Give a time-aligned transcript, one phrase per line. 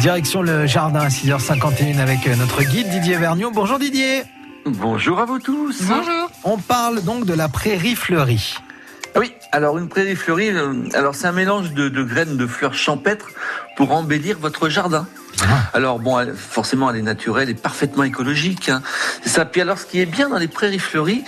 [0.00, 3.50] Direction le jardin à 6h51 avec notre guide Didier Vergniaud.
[3.50, 4.22] Bonjour Didier.
[4.66, 5.82] Bonjour à vous tous.
[5.82, 6.30] Bonjour.
[6.44, 8.54] On parle donc de la prairie fleurie.
[9.16, 12.74] Oui, alors une prairie fleurie, euh, alors c'est un mélange de, de graines de fleurs
[12.74, 13.28] champêtres
[13.76, 15.06] pour embellir votre jardin.
[15.72, 18.68] Alors bon, elle- forcément, elle est naturelle et parfaitement écologique.
[18.68, 18.82] hein.
[19.22, 19.44] C'est ça.
[19.46, 21.24] Puis alors, ce qui est bien dans les prairies fleuries,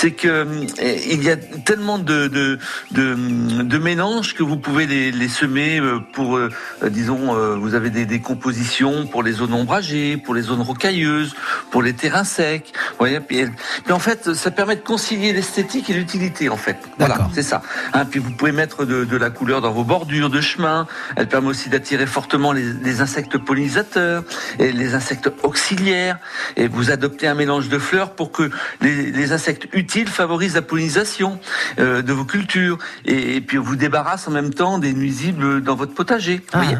[0.00, 0.66] c'est que euh,
[1.10, 2.58] il y a tellement de de,
[2.92, 3.16] de,
[3.62, 6.50] de mélanges que vous pouvez les, les semer euh, pour, euh,
[6.84, 11.34] disons, euh, vous avez des, des compositions pour les zones ombragées, pour les zones rocailleuses,
[11.72, 12.72] pour les terrains secs.
[12.90, 13.44] Vous voyez, puis,
[13.90, 16.76] en fait, ça permet de concilier l'esthétique et l'utilité, en fait.
[16.98, 17.62] Voilà, c'est ça.
[17.92, 20.86] Hein, puis vous pouvez mettre de, de la couleur dans vos bordures de chemin.
[21.16, 24.22] Elle permet aussi d'attirer fortement les, les insectes pollinisateurs
[24.60, 26.18] et les insectes auxiliaires.
[26.56, 28.48] Et vous adoptez un mélange de fleurs pour que
[28.80, 31.40] les, les insectes utiles favorisent la pollinisation
[31.78, 32.78] euh, de vos cultures.
[33.04, 36.40] Et, et puis vous débarrasse en même temps des nuisibles dans votre potager.
[36.52, 36.78] Ah, vous voyez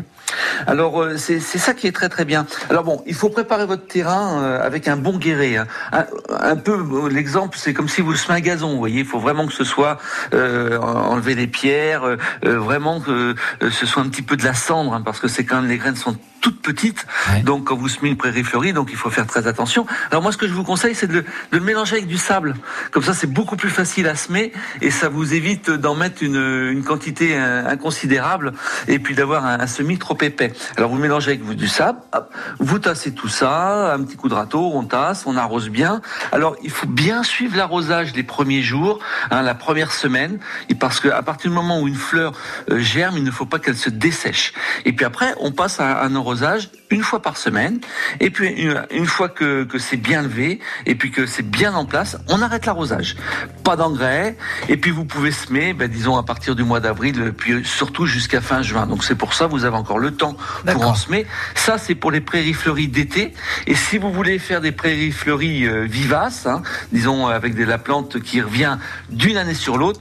[0.66, 2.46] alors euh, c'est ça qui est très très bien.
[2.68, 5.56] Alors bon, il faut préparer votre terrain euh, avec un bon guéret.
[5.56, 5.66] hein.
[5.90, 6.04] Un,
[6.40, 8.72] un peu l'exemple, c'est comme si vous semez un gazon.
[8.72, 9.98] Vous voyez, il faut vraiment que ce soit
[10.34, 13.34] euh, enlever les pierres, euh, vraiment que
[13.70, 15.78] ce soit un petit peu de la cendre, hein, parce que c'est quand même les
[15.78, 16.16] graines sont
[16.48, 17.06] toutes petites.
[17.30, 17.42] Ouais.
[17.42, 19.86] Donc quand vous semez une prairie fleurie, donc il faut faire très attention.
[20.10, 22.16] Alors moi, ce que je vous conseille, c'est de, le- de le mélanger avec du
[22.16, 22.54] sable.
[22.90, 26.36] Comme ça, c'est beaucoup plus facile à semer et ça vous évite d'en mettre une,
[26.72, 28.52] une quantité euh, inconsidérable
[28.86, 30.52] et puis d'avoir un, un semis trop épais.
[30.78, 34.28] Alors vous mélangez avec vous du sable, hop, vous tassez tout ça, un petit coup
[34.30, 36.00] de râteau, on tasse, on arrose bien.
[36.32, 40.38] Alors il faut bien suivre l'arrosage les premiers jours, hein, la première semaine,
[40.70, 42.32] et parce que à partir du moment où une fleur
[42.70, 44.54] euh, germe, il ne faut pas qu'elle se dessèche.
[44.86, 47.80] Et puis après, on passe à un arrosage arrosage une fois par semaine.
[48.20, 51.74] Et puis une, une fois que, que c'est bien levé et puis que c'est bien
[51.74, 53.16] en place, on arrête l'arrosage.
[53.64, 54.36] Pas d'engrais.
[54.68, 58.40] Et puis vous pouvez semer, ben, disons à partir du mois d'avril, puis surtout jusqu'à
[58.40, 58.86] fin juin.
[58.86, 61.26] Donc c'est pour ça vous avez encore le temps pour en semer.
[61.54, 63.34] Ça c'est pour les prairies fleuries d'été.
[63.66, 67.78] Et si vous voulez faire des prairies fleuries euh, vivaces, hein, disons avec de la
[67.78, 68.78] plante qui revient
[69.10, 70.00] d'une année sur l'autre,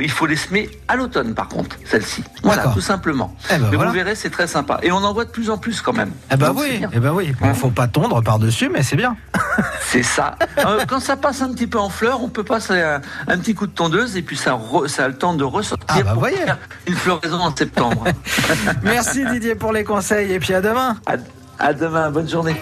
[0.00, 2.22] il faut les semer à l'automne par contre, celle-ci.
[2.42, 3.34] Voilà, tout simplement.
[3.50, 3.90] Eh ben Mais voilà.
[3.90, 4.78] vous verrez, c'est très sympa.
[4.82, 6.11] Et on en voit de plus en plus quand même.
[6.30, 7.34] Eh ben Donc, c'est oui, eh ben oui.
[7.40, 9.16] Bon, faut pas tondre par-dessus, mais c'est bien.
[9.82, 10.36] C'est ça.
[10.58, 13.54] Euh, quand ça passe un petit peu en fleurs, on peut passer un, un petit
[13.54, 16.10] coup de tondeuse et puis ça, re- ça a le temps de ressortir Ah bah
[16.12, 16.36] pour voyez.
[16.38, 16.56] faire
[16.86, 18.04] une floraison en septembre.
[18.82, 20.96] Merci Didier pour les conseils et puis à demain.
[21.04, 21.16] à,
[21.58, 22.56] à demain, bonne journée.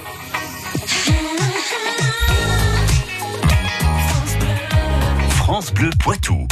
[5.37, 6.47] France Bleu Poitou.